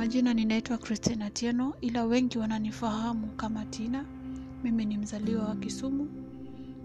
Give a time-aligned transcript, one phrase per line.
[0.00, 4.04] majina ninaitwa Christine Atieno ila wengi wananifahamu kama Tina.
[4.64, 6.08] Mimi ni mzaliwa wa Kisumu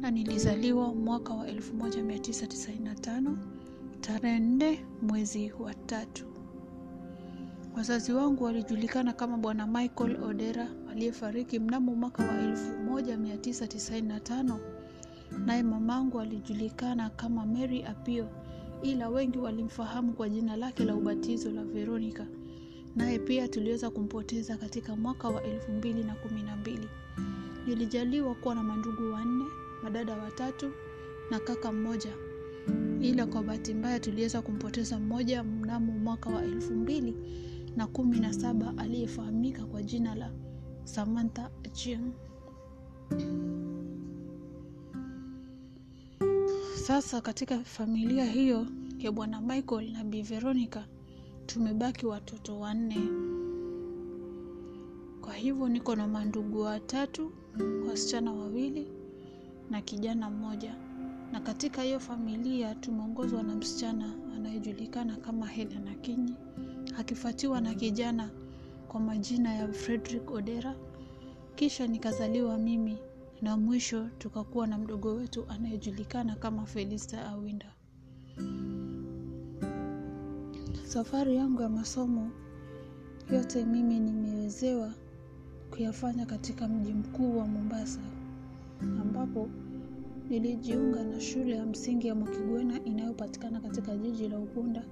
[0.00, 3.36] na nilizaliwa mwaka wa 1995
[4.00, 6.24] tarehe 4 mwezi wa tatu.
[7.76, 14.56] Wazazi wangu walijulikana kama Bwana Michael Odera aliyefariki mnamo mwaka wa 1995,
[15.46, 18.28] naye mamangu alijulikana kama Mary Apio,
[18.82, 22.24] ila wengi walimfahamu kwa jina lake la ubatizo la Veronica.
[22.96, 26.78] Naye pia tuliweza kumpoteza katika mwaka wa 2012.
[27.66, 29.44] Nilijaliwa kuwa na mandugu wanne,
[29.82, 30.70] madada watatu
[31.30, 32.12] na kaka mmoja,
[33.00, 37.14] ila kwa bahati mbaya tuliweza kumpoteza mmoja mnamo mwaka wa elfu mbili
[37.76, 40.30] na kumi na saba aliyefahamika kwa jina la
[40.84, 42.12] Samantha Achieng.
[46.86, 48.66] Sasa katika familia hiyo
[48.98, 50.82] ya bwana Michael na Bi Veronica
[51.46, 52.98] tumebaki watoto wanne.
[55.20, 57.32] Kwa hivyo niko na mandugu watatu,
[57.88, 58.86] wasichana wawili
[59.70, 60.74] na kijana mmoja,
[61.32, 66.34] na katika hiyo familia tumeongozwa na msichana anayejulikana kama Helen Akinyi,
[66.98, 68.30] akifuatiwa na kijana
[68.88, 70.74] kwa majina ya Frederick Odera,
[71.54, 72.98] kisha nikazaliwa mimi
[73.42, 77.72] na mwisho tukakuwa na mdogo wetu anayejulikana kama Felista Awinda.
[80.82, 82.30] Safari yangu ya masomo
[83.32, 84.92] yote mimi nimewezewa
[85.70, 88.00] kuyafanya katika mji mkuu wa Mombasa,
[88.82, 89.48] ambapo
[90.28, 94.82] nilijiunga na shule ya msingi ya Mwakigwena inayopatikana katika jiji la Ukunda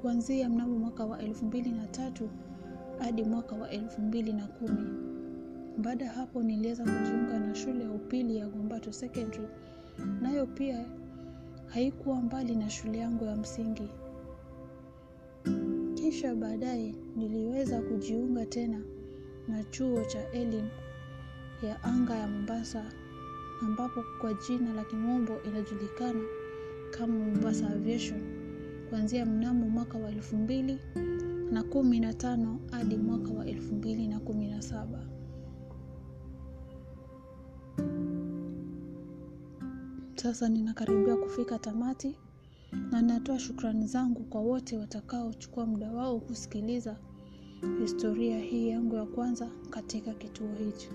[0.00, 2.28] kuanzia mnamo mwaka wa elfu mbili na tatu
[2.98, 4.90] hadi mwaka wa elfu mbili na kumi.
[5.78, 9.48] Baada ya hapo niliweza kujiunga na shule ya upili ya Gombato Secondary,
[10.22, 10.84] nayo pia
[11.66, 13.88] haikuwa mbali na shule yangu ya msingi.
[16.08, 18.80] Kisha baadaye niliweza kujiunga tena
[19.48, 20.68] na chuo cha elimu
[21.62, 22.92] ya anga ya Mombasa,
[23.62, 26.20] ambapo kwa jina la kimombo inajulikana
[26.90, 28.20] kama Mombasa Aviation,
[28.90, 30.78] kuanzia mnamo mwaka wa elfu mbili
[31.52, 35.06] na kumi na tano hadi mwaka wa elfu mbili na kumi na saba.
[40.14, 42.16] Sasa ninakaribia kufika tamati
[42.72, 46.96] na natoa shukrani zangu kwa wote watakaochukua muda wao kusikiliza
[47.80, 50.90] historia hii yangu ya kwanza katika kituo hicho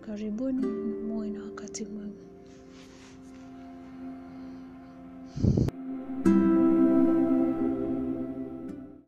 [0.00, 2.12] Karibuni na muwe na wakati mwema.